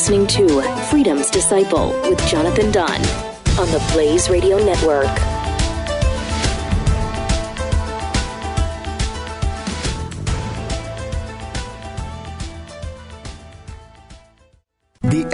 [0.00, 3.02] listening to Freedom's Disciple with Jonathan Dunn
[3.58, 5.29] on the Blaze Radio Network.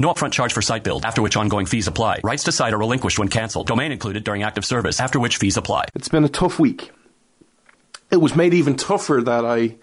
[0.00, 2.20] No upfront charge for site build, after which ongoing fees apply.
[2.22, 3.66] Rights to site are relinquished when canceled.
[3.66, 5.86] Domain included during active service, after which fees apply.
[5.96, 6.92] It's been a tough week.
[8.12, 9.74] It was made even tougher that I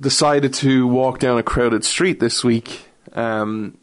[0.00, 3.76] decided to walk down a crowded street this week um,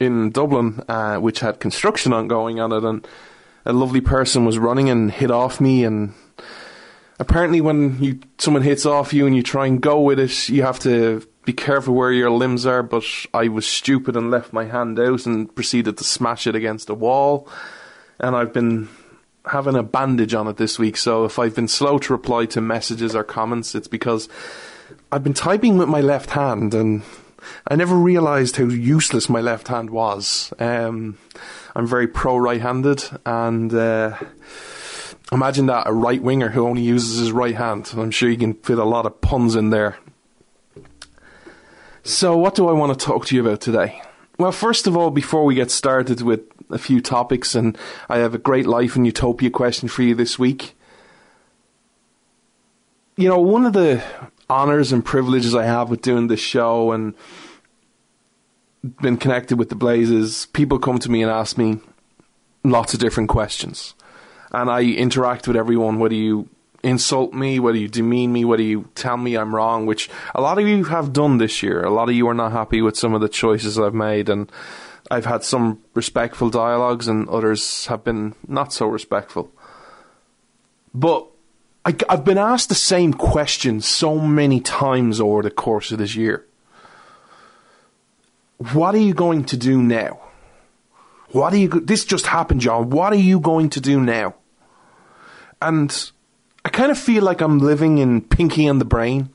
[0.00, 3.06] in Dublin, uh, which had construction ongoing on it, and
[3.64, 6.14] a lovely person was running and hit off me and
[7.20, 10.62] apparently when you someone hits off you and you try and go with it you
[10.62, 14.66] have to be careful where your limbs are, but I was stupid and left my
[14.66, 17.48] hand out and proceeded to smash it against a wall.
[18.20, 18.90] And I've been
[19.46, 22.60] having a bandage on it this week, so if I've been slow to reply to
[22.60, 24.28] messages or comments, it's because
[25.10, 27.02] I've been typing with my left hand and
[27.66, 30.52] I never realized how useless my left hand was.
[30.58, 31.16] Um,
[31.74, 33.72] I'm very pro right handed and.
[33.72, 34.18] Uh,
[35.30, 37.90] imagine that a right winger who only uses his right hand.
[37.94, 39.98] I'm sure you can fit a lot of puns in there.
[42.08, 44.00] So, what do I want to talk to you about today?
[44.38, 47.76] Well, first of all, before we get started with a few topics, and
[48.08, 50.74] I have a great life and utopia question for you this week.
[53.18, 54.02] You know, one of the
[54.48, 57.12] honors and privileges I have with doing this show and
[59.02, 61.78] been connected with the Blazes, people come to me and ask me
[62.64, 63.92] lots of different questions.
[64.50, 66.48] And I interact with everyone, whether you
[66.82, 70.58] insult me, whether you demean me, whether you tell me I'm wrong, which a lot
[70.58, 71.82] of you have done this year.
[71.82, 74.50] A lot of you are not happy with some of the choices I've made, and
[75.10, 79.50] I've had some respectful dialogues, and others have been not so respectful.
[80.94, 81.26] But
[81.84, 86.14] I, I've been asked the same question so many times over the course of this
[86.14, 86.44] year.
[88.72, 90.20] What are you going to do now?
[91.30, 91.68] What are you?
[91.68, 92.90] This just happened, John.
[92.90, 94.34] What are you going to do now?
[95.60, 96.10] And
[96.68, 99.30] I kind of feel like I'm living in Pinky and the Brain.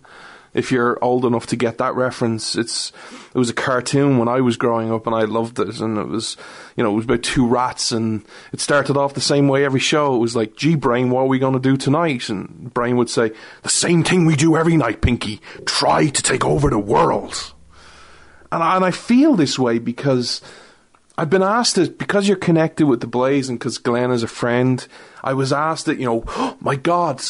[0.54, 2.92] If you're old enough to get that reference, it's
[3.34, 5.80] it was a cartoon when I was growing up, and I loved it.
[5.80, 6.38] And it was,
[6.78, 9.80] you know, it was about two rats, and it started off the same way every
[9.80, 10.14] show.
[10.14, 13.10] It was like, "Gee, Brain, what are we going to do tonight?" And Brain would
[13.10, 13.32] say,
[13.64, 15.42] "The same thing we do every night, Pinky.
[15.66, 17.52] Try to take over the world."
[18.52, 20.40] And I, and I feel this way because
[21.16, 24.28] I've been asked it because you're connected with the Blaze and because Glenn is a
[24.28, 24.86] friend.
[25.24, 27.22] I was asked that, you know, oh, my God,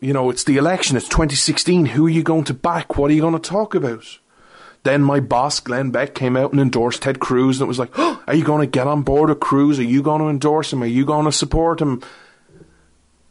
[0.00, 1.86] you know, it's the election, it's 2016.
[1.86, 2.98] Who are you going to back?
[2.98, 4.18] What are you going to talk about?
[4.82, 7.92] Then my boss, Glenn Beck, came out and endorsed Ted Cruz, and it was like,
[7.96, 9.78] oh, are you going to get on board with Cruz?
[9.78, 10.82] Are you going to endorse him?
[10.82, 12.02] Are you going to support him?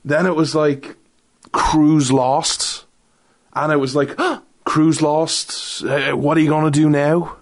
[0.03, 0.95] Then it was like,
[1.51, 2.85] Cruz lost,
[3.53, 5.83] and it was like, oh, Cruz lost.
[5.83, 7.38] Uh, what are you going to do now?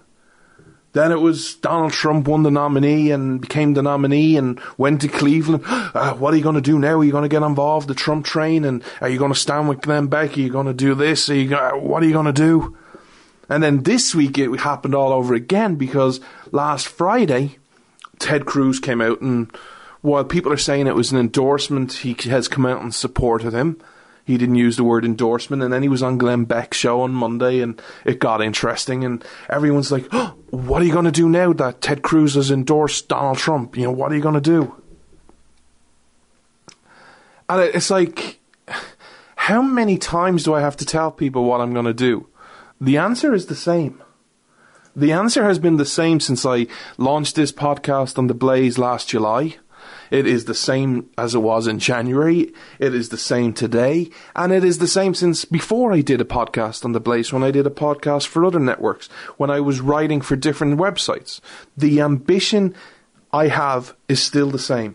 [0.92, 5.08] Then it was Donald Trump won the nominee and became the nominee and went to
[5.08, 5.64] Cleveland.
[5.98, 7.00] Uh, what are you going to do now?
[7.00, 8.64] Are you going to get involved the Trump train?
[8.64, 10.36] And are you going to stand with Glenn Beck?
[10.36, 11.28] Are you going to do this?
[11.28, 12.76] Are you going, what are you going to do?
[13.48, 16.20] And then this week it happened all over again because
[16.52, 17.58] last Friday,
[18.18, 19.50] Ted Cruz came out and
[20.02, 23.80] while people are saying it was an endorsement, he has come out and supported him
[24.28, 25.62] he didn't use the word endorsement.
[25.62, 29.02] And then he was on Glenn Beck's show on Monday, and it got interesting.
[29.02, 32.50] And everyone's like, oh, "What are you going to do now that Ted Cruz has
[32.50, 33.74] endorsed Donald Trump?
[33.74, 34.76] You know, what are you going to do?"
[37.48, 38.38] And it's like,
[39.36, 42.28] how many times do I have to tell people what I'm going to do?
[42.78, 44.02] The answer is the same.
[44.94, 46.66] The answer has been the same since I
[46.98, 49.56] launched this podcast on the Blaze last July.
[50.10, 52.52] It is the same as it was in January.
[52.78, 54.10] It is the same today.
[54.34, 57.42] And it is the same since before I did a podcast on The Blaze, when
[57.42, 61.40] I did a podcast for other networks, when I was writing for different websites.
[61.76, 62.74] The ambition
[63.32, 64.94] I have is still the same.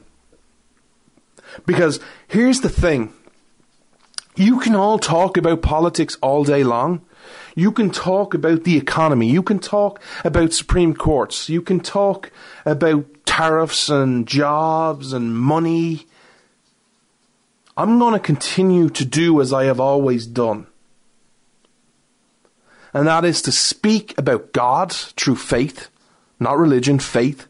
[1.66, 3.14] Because here's the thing
[4.36, 7.06] you can all talk about politics all day long.
[7.56, 9.30] You can talk about the economy.
[9.30, 11.50] You can talk about Supreme Courts.
[11.50, 12.32] You can talk
[12.66, 16.08] about tariffs and jobs and money.
[17.78, 20.68] I'm going to continue to do as I have always done.
[22.94, 25.90] And that is to speak about God through faith,
[26.40, 27.48] not religion, faith.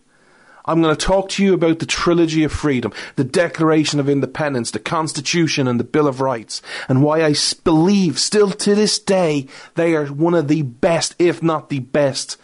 [0.66, 4.72] I'm going to talk to you about the Trilogy of Freedom, the Declaration of Independence,
[4.72, 9.48] the Constitution, and the Bill of Rights, and why I believe, still to this day,
[9.76, 12.38] they are one of the best, if not the best,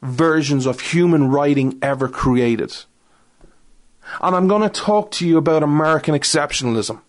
[0.00, 2.74] versions of human writing ever created.
[4.22, 7.02] And I'm going to talk to you about American exceptionalism.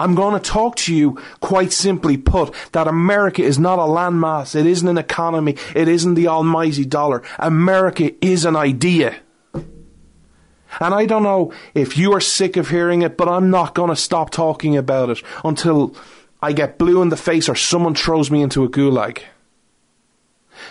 [0.00, 4.56] I'm going to talk to you quite simply put that America is not a landmass.
[4.56, 5.56] It isn't an economy.
[5.76, 7.22] It isn't the almighty dollar.
[7.38, 9.16] America is an idea.
[9.54, 13.90] And I don't know if you are sick of hearing it, but I'm not going
[13.90, 15.94] to stop talking about it until
[16.40, 19.20] I get blue in the face or someone throws me into a gulag.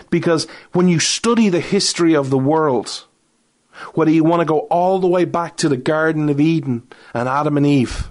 [0.10, 3.06] Because when you study the history of the world,
[3.94, 7.30] whether you want to go all the way back to the Garden of Eden and
[7.30, 8.10] Adam and Eve,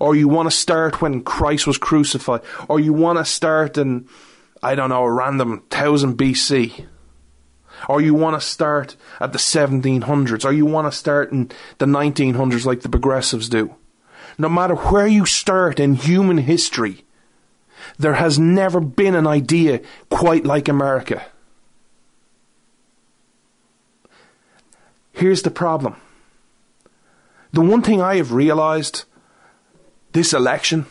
[0.00, 4.08] or you want to start when Christ was crucified, or you want to start in,
[4.62, 6.86] I don't know, a random 1000 BC,
[7.88, 11.86] or you want to start at the 1700s, or you want to start in the
[11.86, 13.74] 1900s like the progressives do.
[14.38, 17.04] No matter where you start in human history,
[17.98, 21.26] there has never been an idea quite like America.
[25.12, 25.96] Here's the problem.
[27.52, 29.04] The one thing I have realized
[30.12, 30.86] this election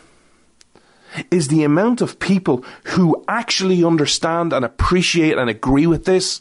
[1.30, 6.40] is the amount of people who actually understand and appreciate and agree with this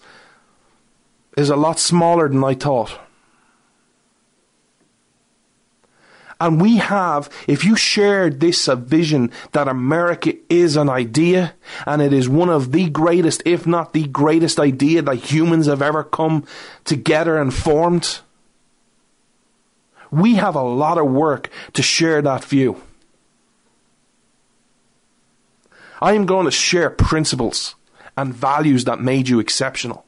[1.36, 3.00] is a lot smaller than I thought.
[6.42, 11.54] And we have, if you shared this a vision that America is an idea,
[11.86, 15.82] and it is one of the greatest, if not the greatest idea that humans have
[15.82, 16.46] ever come
[16.86, 18.20] together and formed,
[20.12, 22.82] we have a lot of work to share that view.
[26.02, 27.76] I am going to share principles
[28.18, 30.06] and values that made you exceptional.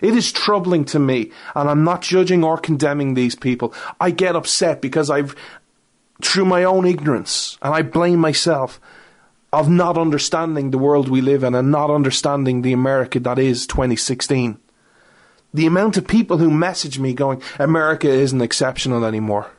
[0.00, 3.72] It is troubling to me, and I'm not judging or condemning these people.
[4.00, 5.34] I get upset because I've,
[6.22, 8.80] through my own ignorance, and I blame myself,
[9.52, 13.66] of not understanding the world we live in and not understanding the America that is
[13.66, 14.58] 2016.
[15.54, 19.50] The amount of people who message me going, America isn't exceptional anymore.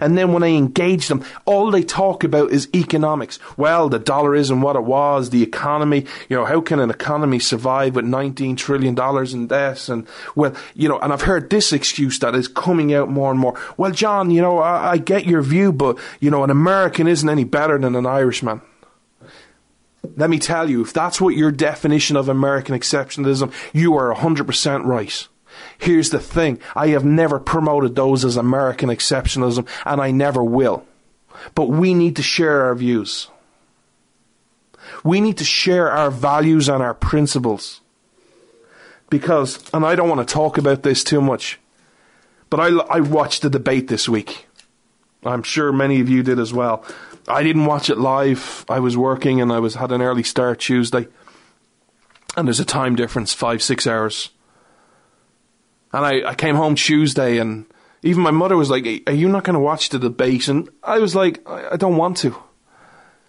[0.00, 3.38] And then when I engage them, all they talk about is economics.
[3.56, 7.38] Well, the dollar isn't what it was, the economy, you know, how can an economy
[7.38, 8.96] survive with $19 trillion
[9.34, 9.88] in debt?
[9.88, 13.40] And, well, you know, and I've heard this excuse that is coming out more and
[13.40, 13.58] more.
[13.76, 17.28] Well, John, you know, I, I get your view, but, you know, an American isn't
[17.28, 18.62] any better than an Irishman.
[20.16, 24.84] Let me tell you, if that's what your definition of American exceptionalism, you are 100%
[24.84, 25.28] right.
[25.78, 30.84] Here's the thing I have never promoted those as American exceptionalism, and I never will.
[31.54, 33.28] But we need to share our views.
[35.04, 37.80] We need to share our values and our principles.
[39.10, 41.58] Because, and I don't want to talk about this too much,
[42.48, 44.46] but I, I watched the debate this week.
[45.24, 46.84] I'm sure many of you did as well.
[47.28, 48.64] I didn't watch it live.
[48.68, 51.06] I was working and I was had an early start Tuesday.
[52.36, 54.30] And there's a time difference, five, six hours.
[55.92, 57.66] And I, I came home Tuesday and
[58.02, 60.48] even my mother was like, Are you not going to watch the debate?
[60.48, 62.36] And I was like, I, I don't want to.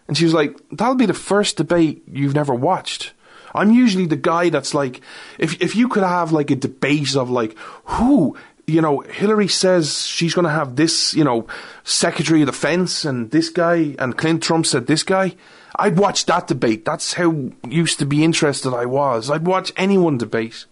[0.08, 3.13] And she was like, That'll be the first debate you've never watched.
[3.55, 5.01] I'm usually the guy that's like,
[5.38, 7.55] if if you could have like a debate of like,
[7.86, 11.48] who, you know, Hillary says she's going to have this, you know,
[11.84, 15.36] Secretary of Defense and this guy, and Clint Trump said this guy.
[15.75, 16.86] I'd watch that debate.
[16.86, 19.29] That's how used to be interested I was.
[19.29, 20.65] I'd watch anyone debate.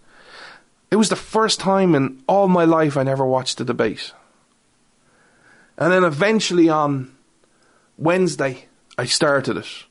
[0.92, 4.12] It was the first time in all my life I never watched a debate.
[5.78, 7.16] And then eventually on
[7.96, 8.66] Wednesday,
[8.98, 9.86] I started it.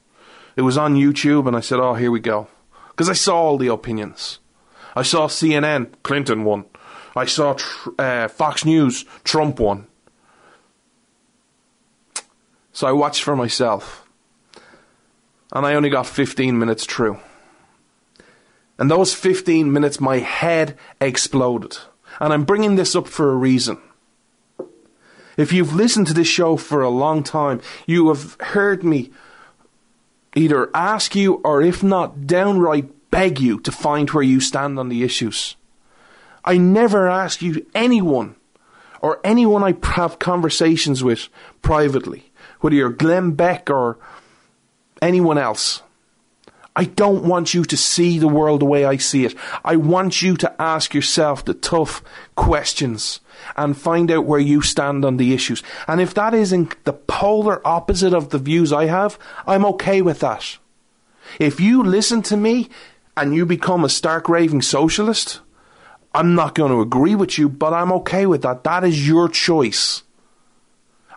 [0.56, 2.50] It was on YouTube, and I said, oh, here we go.
[2.90, 4.38] Because I saw all the opinions.
[4.96, 6.66] I saw CNN, Clinton won.
[7.16, 7.58] I saw
[7.98, 9.88] uh, Fox News, Trump won.
[12.74, 14.08] So I watched for myself.
[15.52, 17.18] And I only got 15 minutes through.
[18.82, 21.78] And those 15 minutes, my head exploded.
[22.20, 23.78] And I'm bringing this up for a reason.
[25.38, 29.12] If you've listened to this show for a long time, you have heard me
[30.36, 34.90] either ask you or, if not, downright beg you to find where you stand on
[34.90, 35.56] the issues.
[36.44, 38.36] I never ask you, anyone,
[39.00, 41.30] or anyone I have conversations with
[41.62, 44.00] privately, whether you're Glenn Beck or
[45.04, 45.84] anyone else.
[46.76, 49.36] I don't want you to see the world the way I see it.
[49.64, 52.02] I want you to ask yourself the tough
[52.36, 53.20] questions
[53.58, 55.62] and find out where you stand on the issues.
[55.88, 60.20] And if that isn't the polar opposite of the views I have, I'm okay with
[60.22, 60.58] that.
[61.40, 62.70] If you listen to me
[63.18, 65.42] and you become a stark raving socialist,
[66.14, 68.64] I'm not going to agree with you, but I'm okay with that.
[68.64, 70.04] That is your choice.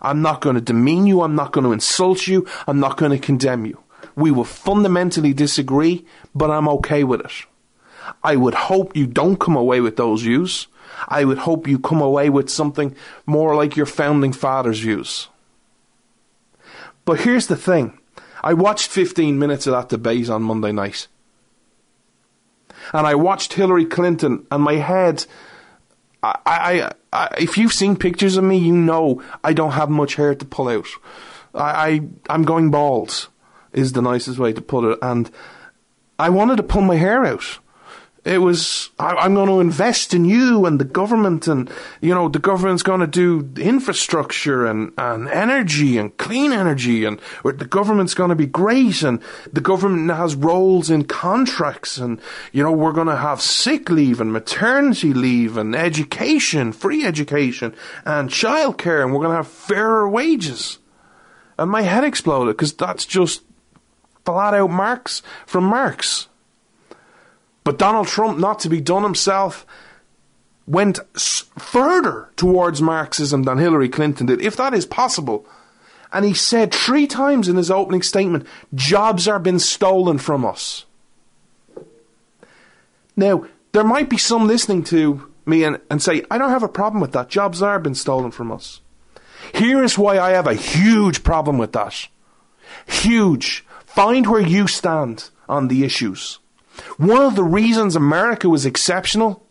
[0.01, 1.21] I'm not going to demean you.
[1.21, 2.45] I'm not going to insult you.
[2.67, 3.81] I'm not going to condemn you.
[4.15, 7.31] We will fundamentally disagree, but I'm okay with it.
[8.23, 10.67] I would hope you don't come away with those views.
[11.07, 12.95] I would hope you come away with something
[13.25, 15.27] more like your founding fathers' views.
[17.03, 17.99] But here's the thing
[18.43, 21.07] I watched 15 minutes of that debate on Monday night.
[22.93, 25.25] And I watched Hillary Clinton, and my head.
[26.21, 30.15] I, I, I, if you've seen pictures of me, you know I don't have much
[30.15, 30.87] hair to pull out.
[31.53, 33.29] I, I I'm going bald,
[33.75, 35.29] is the nicest way to put it, and
[36.17, 37.59] I wanted to pull my hair out.
[38.25, 41.69] It was I, am going to invest in you and the government and
[42.01, 47.19] you know the government's going to do infrastructure and, and energy and clean energy and
[47.43, 49.21] the government's going to be great and
[49.53, 52.19] the government has roles in contracts and
[52.51, 57.75] you know we're going to have sick leave and maternity leave and education free education
[58.05, 60.79] and childcare and we're going to have fairer wages.
[61.59, 63.43] And my head exploded because that's just
[64.25, 66.27] flat out Marx from Marx
[67.65, 69.65] but Donald Trump, not to be done himself,
[70.67, 75.45] went further towards Marxism than Hillary Clinton did, if that is possible.
[76.13, 80.85] And he said three times in his opening statement, jobs are being stolen from us.
[83.17, 86.69] Now, there might be some listening to me and, and say, I don't have a
[86.69, 87.29] problem with that.
[87.29, 88.79] Jobs are being stolen from us.
[89.55, 92.07] Here is why I have a huge problem with that.
[92.85, 93.64] Huge.
[93.95, 96.39] Find where you stand on the issues.
[96.97, 99.41] One of the reasons America was exceptional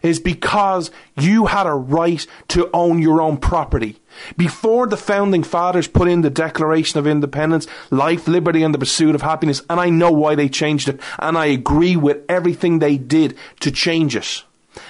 [0.00, 4.00] is because you had a right to own your own property.
[4.38, 9.14] Before the founding fathers put in the Declaration of Independence, life, liberty, and the pursuit
[9.14, 12.96] of happiness, and I know why they changed it, and I agree with everything they
[12.96, 14.44] did to change it.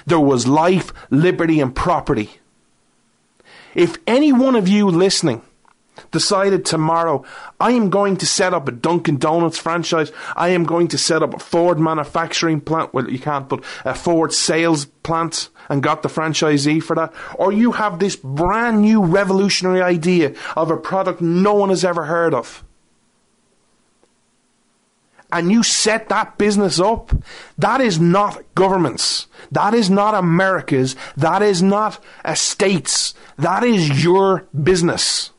[0.05, 2.29] There was life, liberty, and property.
[3.75, 5.41] If any one of you listening
[6.11, 7.23] decided tomorrow,
[7.59, 10.11] I am going to set up a Dunkin' Donuts franchise.
[10.35, 12.93] I am going to set up a Ford manufacturing plant.
[12.93, 17.13] Well, you can't, but a Ford sales plant and got the franchisee for that.
[17.35, 22.05] Or you have this brand new revolutionary idea of a product no one has ever
[22.05, 22.63] heard of.
[25.31, 27.11] And you set that business up.
[27.57, 29.27] That is not governments.
[29.51, 30.95] That is not America's.
[31.15, 33.13] That is not a state's.
[33.37, 35.29] That is your business.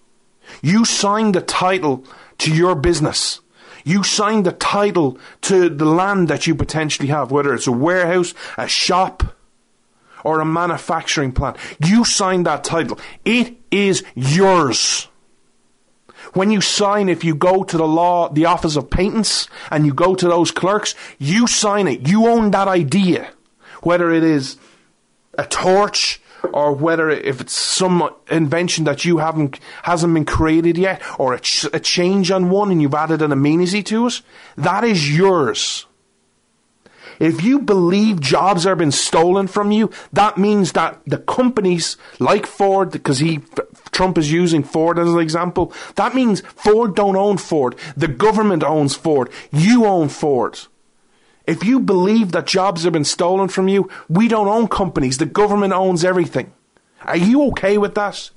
[0.63, 2.05] You signed the title
[2.39, 3.41] to your business.
[3.85, 8.35] You signed the title to the land that you potentially have, whether it's a warehouse,
[8.59, 9.23] a shop,
[10.23, 11.57] or a manufacturing plant.
[11.85, 12.99] You signed that title.
[13.25, 15.09] It is yours.
[16.35, 19.95] When you sign, if you go to the law, the office of patents, and you
[19.95, 22.07] go to those clerks, you sign it.
[22.07, 23.33] You own that idea.
[23.83, 24.57] Whether it is
[25.39, 26.20] a torch,
[26.53, 31.41] or whether if it's some invention that you haven't hasn't been created yet, or a,
[31.41, 34.21] ch- a change on one and you've added an amenity to it,
[34.57, 35.87] that is yours.
[37.19, 42.47] If you believe jobs are being stolen from you, that means that the companies like
[42.47, 43.41] Ford, because he
[43.93, 47.77] Trump is using Ford as an example, that means Ford don't own Ford.
[47.95, 49.29] The government owns Ford.
[49.53, 50.59] You own Ford.
[51.51, 55.19] If you believe that jobs have been stolen from you, we don't own companies.
[55.19, 56.53] The government owns everything.
[57.03, 58.31] Are you okay with that?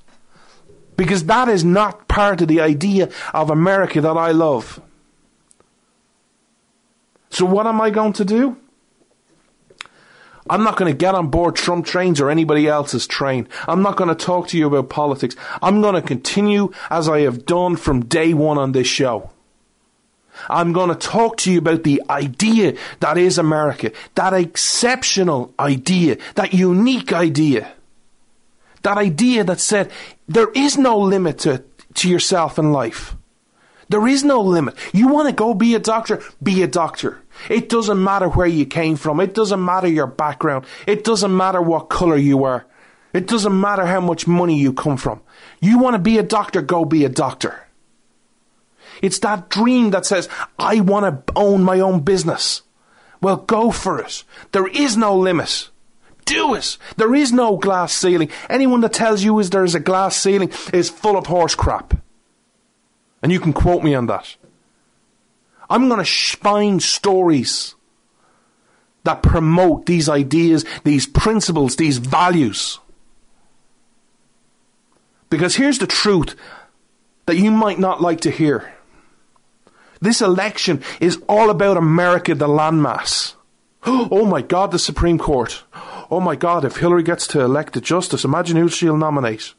[0.98, 4.82] Because that is not part of the idea of America that I love.
[7.29, 8.58] So, what am I going to do?
[10.50, 13.48] I'm not going to get on board Trump trains or anybody else's train.
[13.67, 15.36] I'm not going to talk to you about politics.
[15.62, 19.29] I'm going to continue as I have done from day one on this show.
[20.50, 26.18] I'm going to talk to you about the idea that is America, that exceptional idea,
[26.36, 27.72] that unique idea,
[28.82, 29.92] that idea that said
[30.28, 31.63] there is no limit to,
[31.96, 33.16] to yourself in life.
[33.90, 34.75] There is no limit.
[34.94, 36.22] You want to go be a doctor?
[36.42, 37.22] Be a doctor.
[37.50, 39.20] It doesn't matter where you came from.
[39.20, 40.66] It doesn't matter your background.
[40.88, 42.66] It doesn't matter what color you are.
[43.13, 45.22] It doesn't matter how much money you come from.
[45.62, 46.62] You want to be a doctor?
[46.62, 47.68] Go be a doctor.
[49.01, 52.62] It's that dream that says, I want to own my own business.
[53.21, 54.23] Well, go for it.
[54.51, 55.69] There is no limit.
[56.25, 56.77] Do it.
[56.97, 58.29] There is no glass ceiling.
[58.50, 61.95] Anyone that tells you is there's a glass ceiling is full of horse crap.
[63.21, 64.35] And you can quote me on that.
[65.69, 67.75] I'm going to find stories
[69.03, 72.79] that promote these ideas, these principles, these values.
[75.29, 76.35] Because here's the truth
[77.25, 78.73] that you might not like to hear.
[80.03, 83.36] This election is all about America, the landmass.
[83.86, 85.63] Oh my God, the Supreme Court.
[86.12, 89.53] Oh my God, if Hillary gets to elect a justice, imagine who she'll nominate.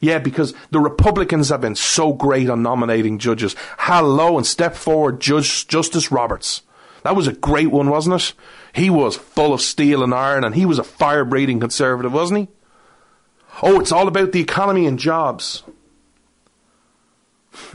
[0.00, 3.56] Yeah, because the Republicans have been so great on nominating judges.
[3.78, 6.62] Hello and step forward, Judge Justice Roberts.
[7.02, 8.32] That was a great one, wasn't it?
[8.74, 12.40] He was full of steel and iron, and he was a fire breathing conservative, wasn't
[12.40, 12.48] he?
[13.62, 15.62] Oh, it's all about the economy and jobs.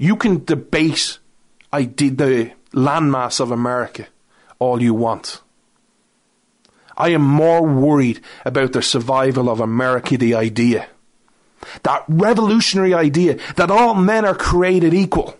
[0.00, 1.18] you can debate
[1.70, 4.06] I did the landmass of America
[4.58, 5.42] all you want.
[6.96, 10.88] I am more worried about the survival of America, the idea.
[11.82, 15.36] That revolutionary idea that all men are created equal.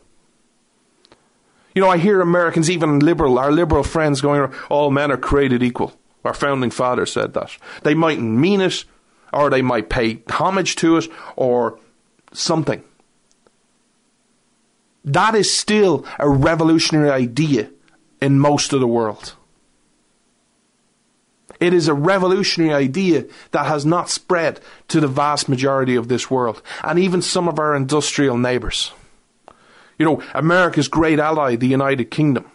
[1.75, 5.63] You know, I hear Americans, even liberal, our liberal friends going, all men are created
[5.63, 5.95] equal.
[6.23, 7.57] Our founding fathers said that.
[7.83, 8.85] They mightn't mean it,
[9.33, 11.79] or they might pay homage to it, or
[12.33, 12.85] something.
[15.05, 17.71] That is still a revolutionary idea
[18.21, 19.35] in most of the world.
[21.59, 26.31] It is a revolutionary idea that has not spread to the vast majority of this
[26.31, 28.93] world, and even some of our industrial neighbours.
[29.99, 32.51] You know, America's great ally, the United Kingdom.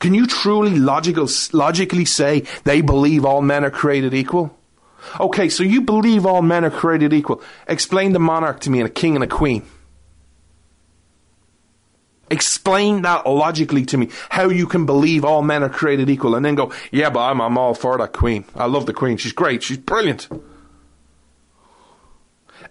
[0.00, 4.56] Can you truly logical, logically say they believe all men are created equal?
[5.20, 7.40] Okay, so you believe all men are created equal.
[7.68, 9.64] Explain the monarch to me and a king and a queen.
[12.30, 16.44] Explain that logically to me, how you can believe all men are created equal, and
[16.44, 18.44] then go, yeah, but I'm, I'm all for that queen.
[18.54, 19.16] I love the queen.
[19.16, 19.62] She's great.
[19.62, 20.28] She's brilliant.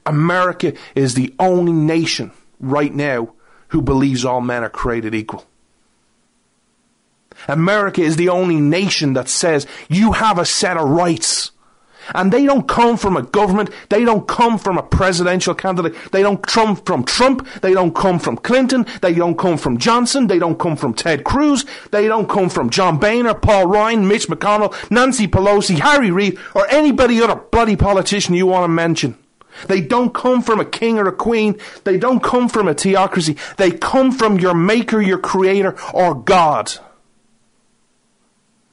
[0.05, 3.34] America is the only nation right now
[3.69, 5.45] who believes all men are created equal.
[7.47, 11.51] America is the only nation that says you have a set of rights
[12.13, 13.70] and they don't come from a government.
[13.89, 15.96] They don't come from a presidential candidate.
[16.12, 17.48] They don't come from Trump.
[17.62, 18.86] They don't come from Clinton.
[19.02, 20.28] They don't come from Johnson.
[20.28, 21.65] They don't come from Ted Cruz.
[21.91, 26.67] They don't come from John Boehner, Paul Ryan, Mitch McConnell, Nancy Pelosi, Harry Reid, or
[26.70, 29.17] anybody other bloody politician you want to mention.
[29.67, 31.60] They don't come from a king or a queen.
[31.84, 33.38] They don't come from a theocracy.
[33.58, 36.72] They come from your maker, your creator, or God.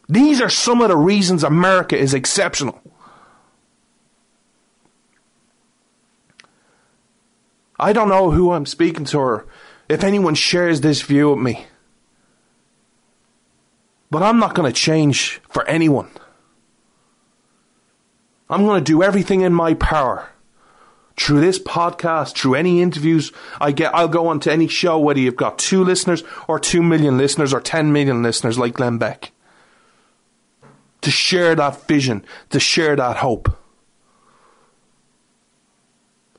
[0.08, 2.80] These are some of the reasons America is exceptional.
[7.84, 9.46] I don't know who I'm speaking to or
[9.90, 11.66] if anyone shares this view with me.
[14.10, 16.08] But I'm not going to change for anyone.
[18.48, 20.30] I'm going to do everything in my power.
[21.18, 25.20] Through this podcast, through any interviews I get, I'll go on to any show, whether
[25.20, 29.30] you've got two listeners or two million listeners or ten million listeners like Glenn Beck.
[31.02, 33.54] To share that vision, to share that hope.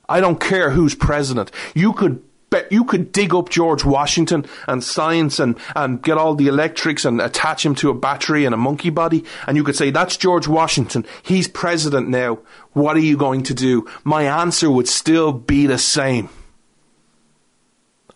[0.08, 1.52] I don't care who's president.
[1.74, 6.36] You could bet you could dig up George Washington and science and, and get all
[6.36, 9.76] the electrics and attach him to a battery and a monkey body, and you could
[9.76, 11.06] say, That's George Washington.
[11.24, 12.40] He's president now.
[12.74, 13.90] What are you going to do?
[14.04, 16.30] My answer would still be the same.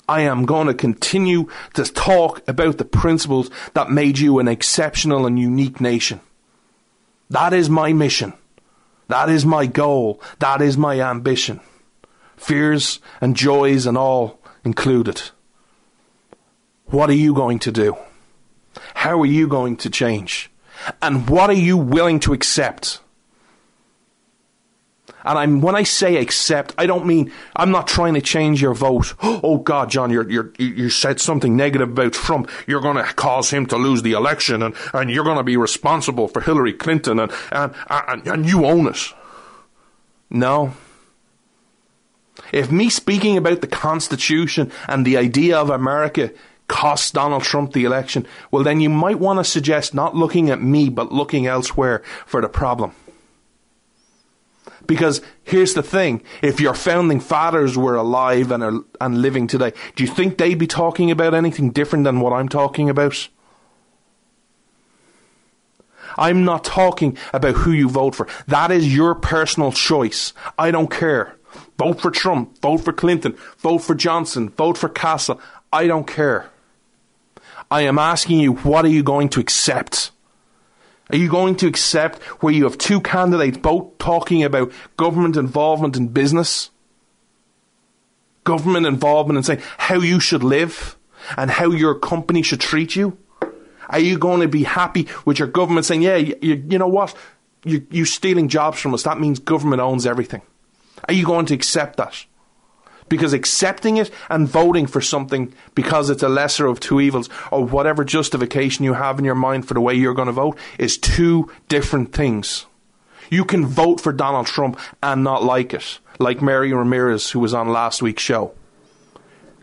[0.08, 5.28] I am going to continue to talk about the principles that made you an exceptional
[5.28, 6.20] and unique nation.
[7.30, 8.34] That is my mission.
[9.08, 10.20] That is my goal.
[10.40, 11.60] That is my ambition
[12.40, 15.22] fears and joys and all included.
[16.86, 17.98] What are you going to do?
[18.96, 20.50] How are you going to change?
[21.02, 23.02] And what are you willing to accept?
[25.24, 28.74] And I'm when I say accept, I don't mean I'm not trying to change your
[28.74, 29.14] vote.
[29.42, 32.50] Oh God, John, you're, you're, you said something negative about Trump.
[32.68, 35.56] You're going to cause him to lose the election, and, and you're going to be
[35.56, 39.14] responsible for Hillary Clinton, and, and, and, and you own it.
[40.30, 40.74] No,
[42.52, 46.32] if me speaking about the Constitution and the idea of America
[46.68, 50.62] cost Donald Trump the election, well, then you might want to suggest not looking at
[50.62, 52.94] me, but looking elsewhere for the problem.
[54.86, 59.74] Because here's the thing if your founding fathers were alive and, are, and living today,
[59.96, 63.30] do you think they'd be talking about anything different than what I'm talking about?
[66.18, 68.28] I'm not talking about who you vote for.
[68.48, 70.34] That is your personal choice.
[70.58, 71.36] I don't care.
[71.80, 75.40] Vote for Trump, vote for Clinton, vote for Johnson, vote for Castle.
[75.72, 76.50] I don't care.
[77.72, 80.12] I am asking you, what are you going to accept?
[81.10, 85.96] Are you going to accept where you have two candidates both talking about government involvement
[85.96, 86.70] in business?
[88.44, 90.98] Government involvement and saying how you should live
[91.38, 93.18] and how your company should treat you?
[93.88, 97.16] Are you going to be happy with your government saying, yeah, you, you know what?
[97.64, 99.04] You, you stealing jobs from us.
[99.04, 100.42] That means government owns everything.
[101.08, 102.26] Are you going to accept that?
[103.08, 107.66] Because accepting it and voting for something because it's a lesser of two evils or
[107.66, 110.98] whatever justification you have in your mind for the way you're going to vote is
[110.98, 112.68] two different things.
[113.32, 117.54] You can vote for Donald Trump and not like it, like Mary Ramirez, who was
[117.54, 118.54] on last week's show.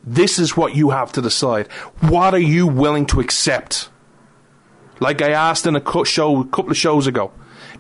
[0.05, 1.71] This is what you have to decide.
[2.01, 3.91] What are you willing to accept?
[5.01, 7.33] Like I asked in a show a couple of shows ago,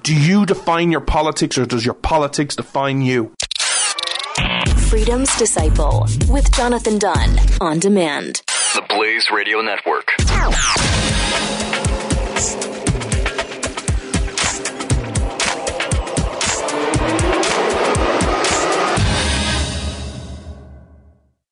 [0.02, 3.32] do you define your politics or does your politics define you?
[4.88, 8.42] Freedom's Disciple with Jonathan Dunn on demand.
[8.75, 10.12] The Blaze Radio Network.